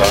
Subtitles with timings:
[0.00, 0.08] This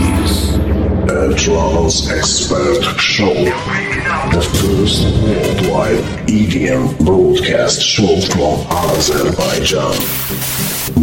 [0.00, 0.54] is
[1.10, 1.34] a
[2.16, 3.34] Expert Show,
[4.32, 9.98] the first worldwide EDM broadcast show from Azerbaijan.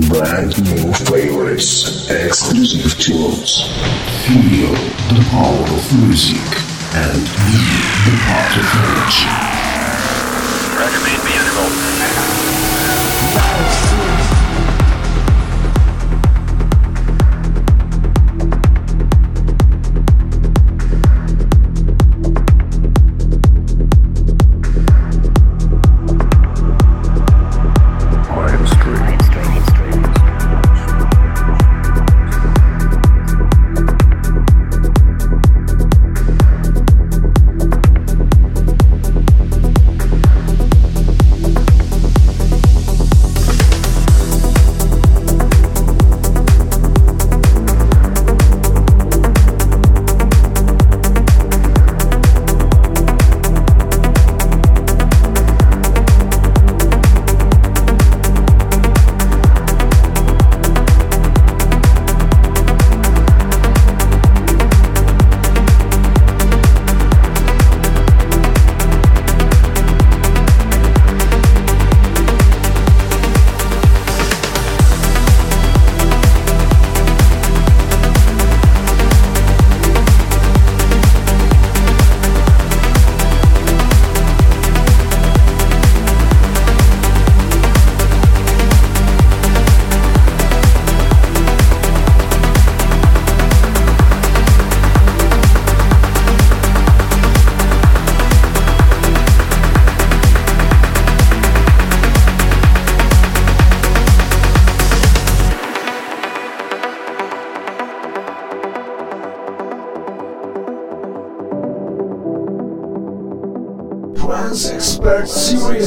[0.09, 3.61] Brand new favorites, exclusive tunes.
[4.25, 4.73] Feel
[5.13, 6.41] the power of music
[6.95, 7.61] and be
[8.09, 9.60] the part of energy.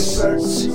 [0.04, 0.73] Series.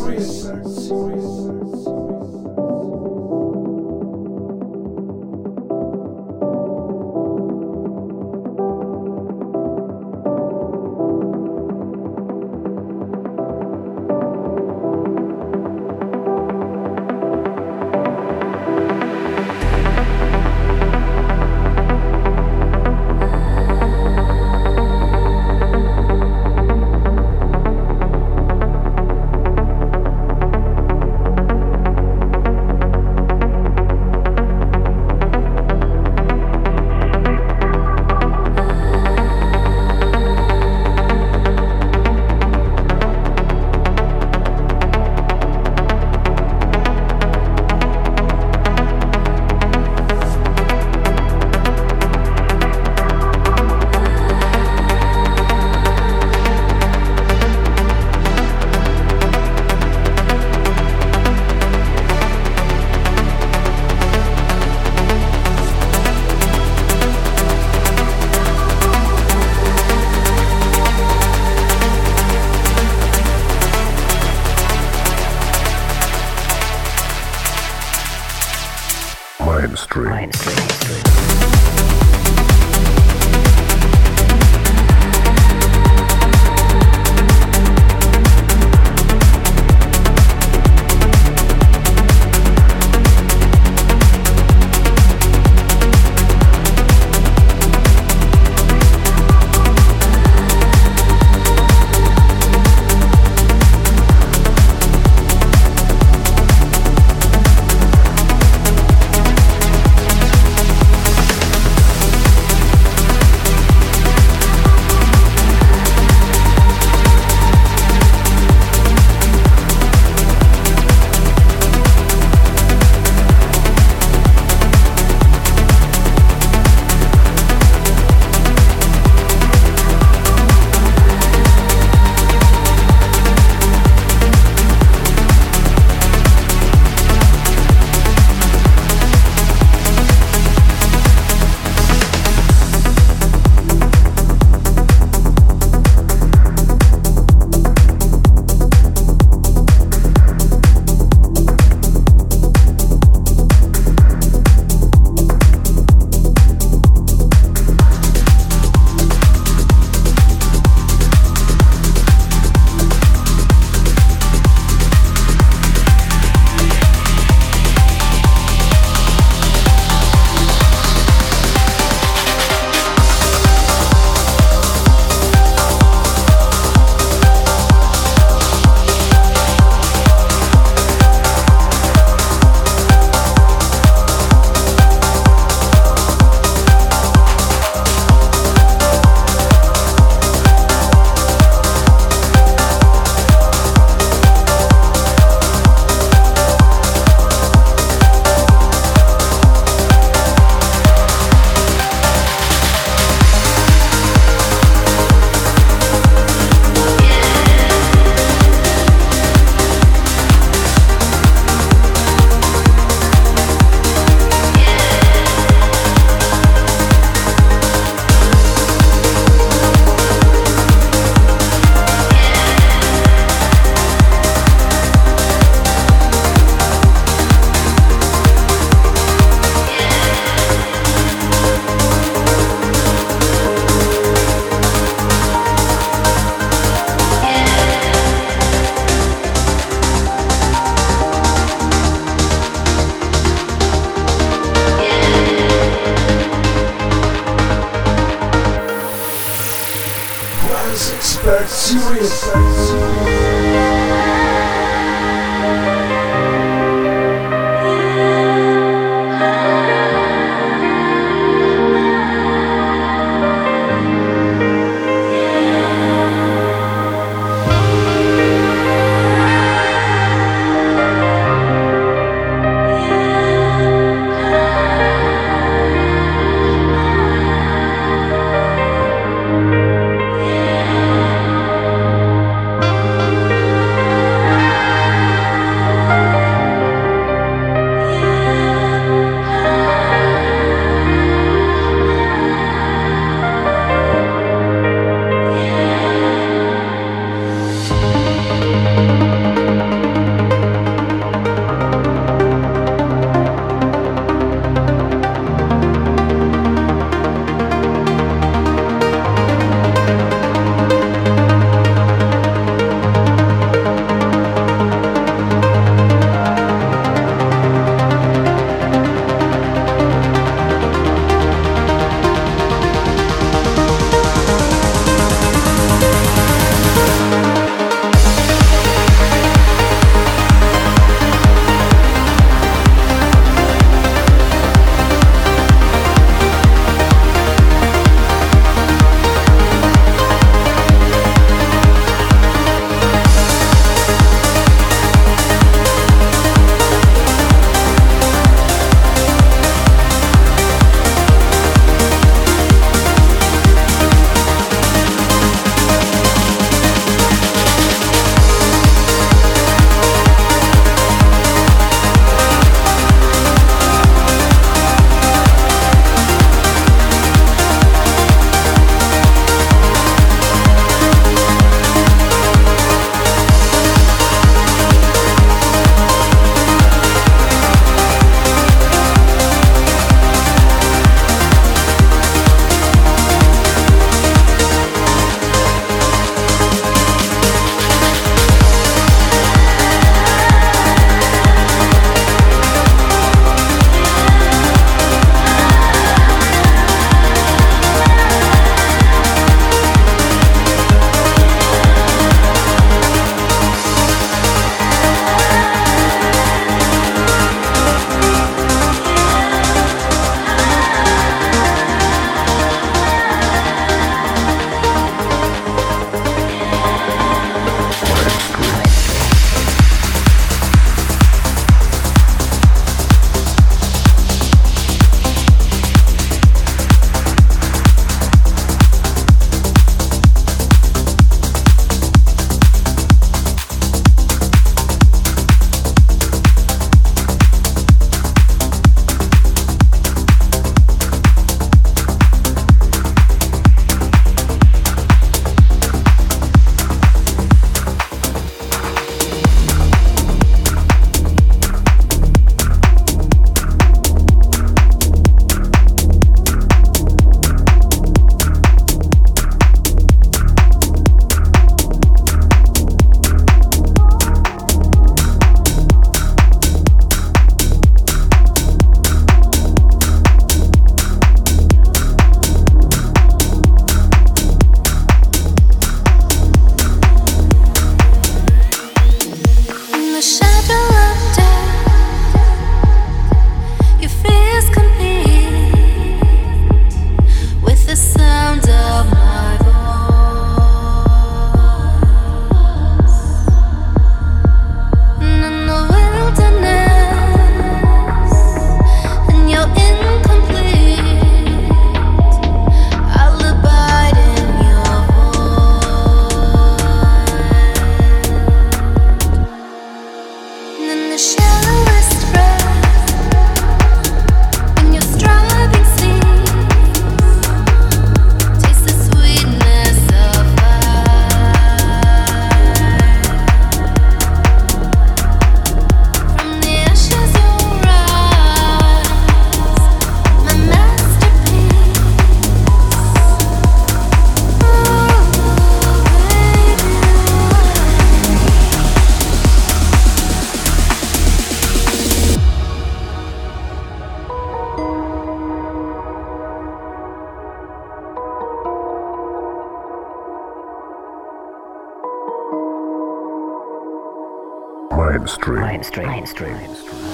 [555.18, 555.42] Mainstream.
[555.42, 555.88] Mainstream.
[555.88, 556.38] Mainstream.
[556.38, 556.89] You're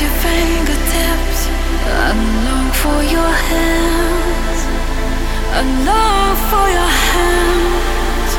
[0.00, 1.48] your fingertips.
[1.86, 2.12] I
[2.46, 4.69] long for your hands.
[5.52, 8.32] I long for your hands.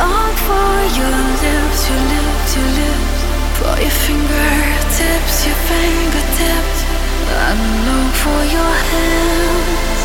[0.00, 1.12] Long for your
[1.44, 3.20] lips, your lips, your lips.
[3.60, 6.80] For your fingertips, your fingertips.
[7.28, 7.52] I
[7.86, 10.00] long for your hands.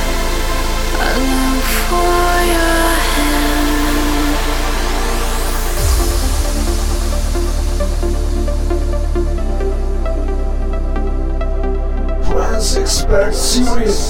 [1.00, 2.84] I long for your
[3.16, 3.52] hands.
[12.28, 14.02] Trance Expert Series.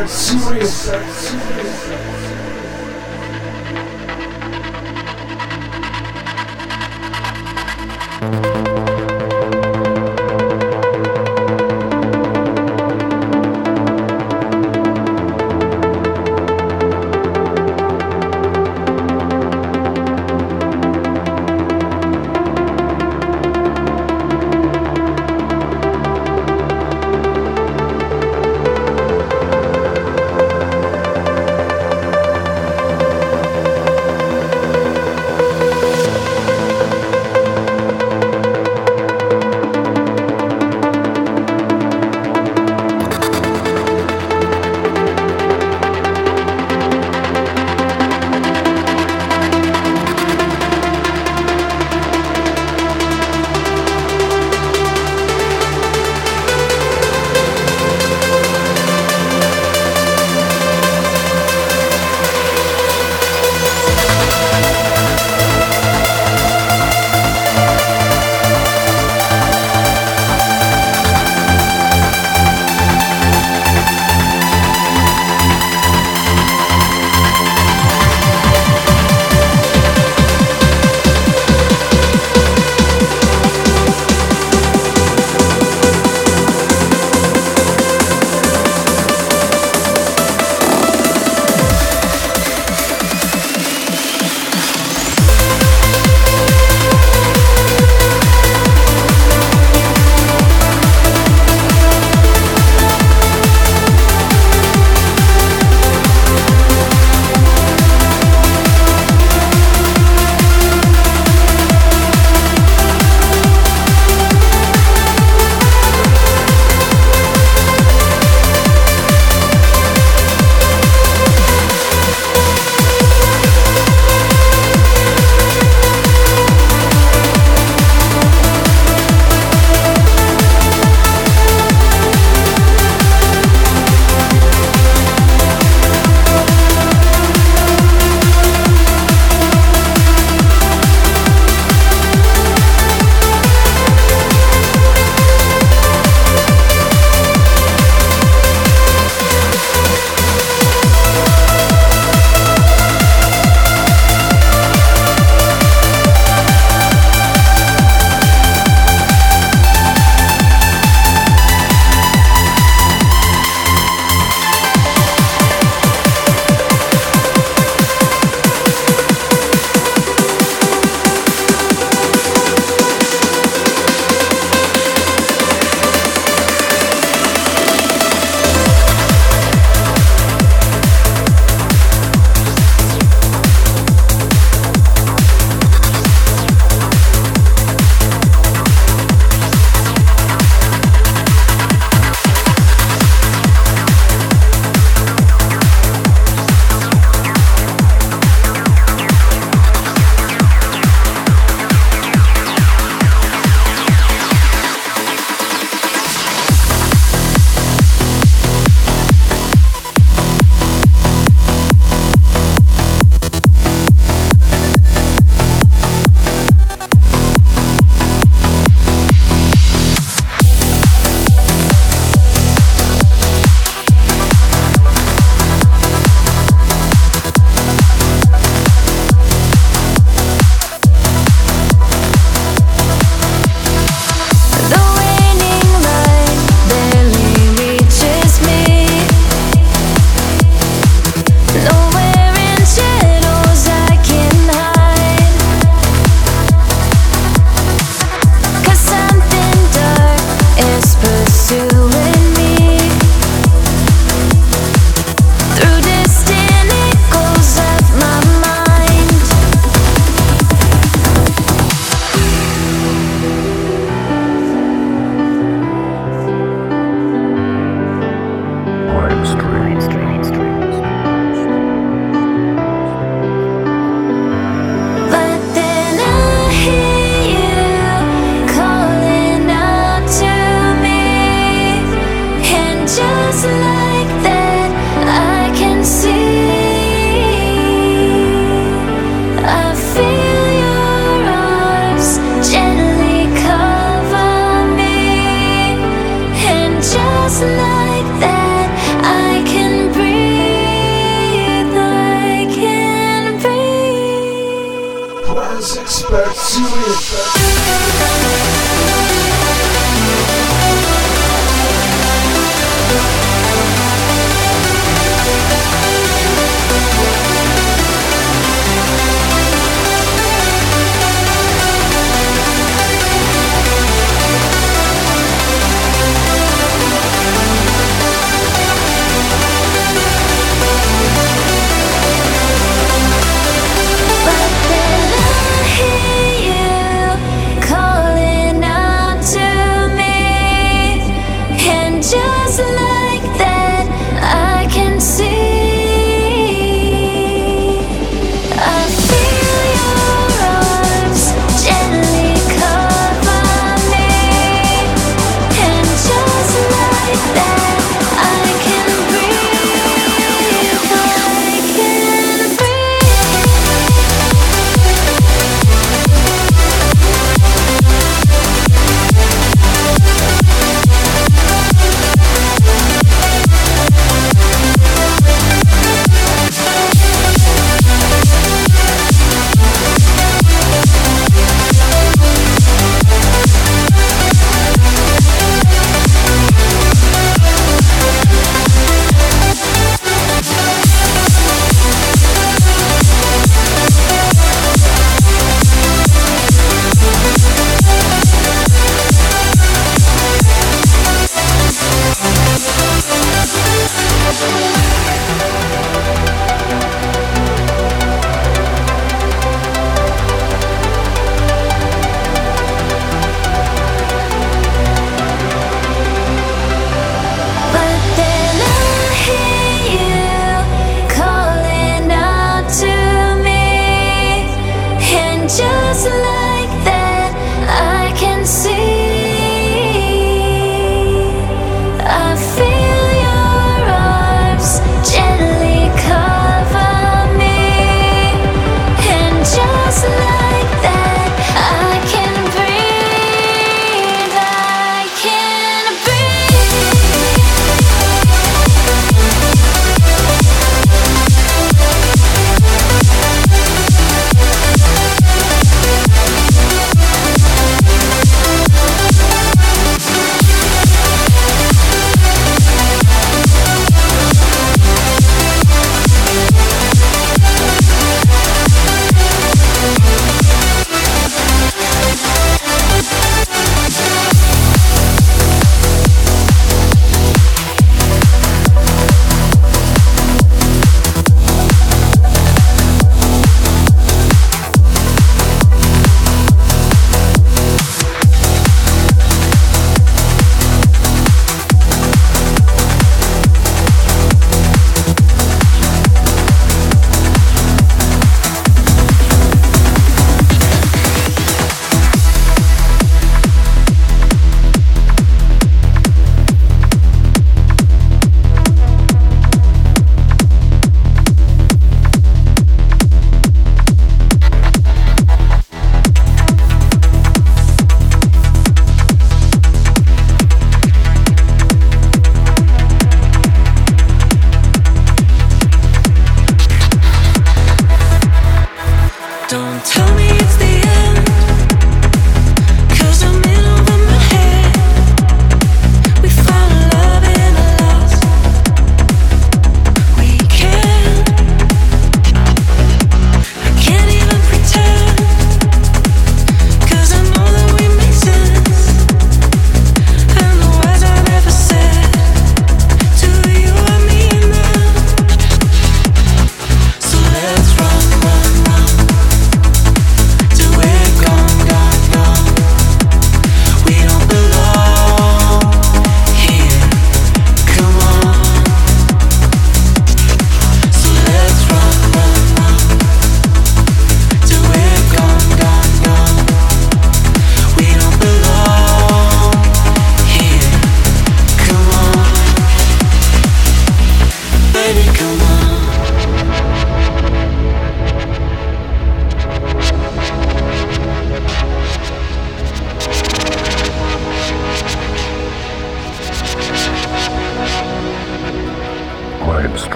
[0.00, 2.19] Expert Serious.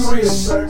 [0.00, 0.67] serious.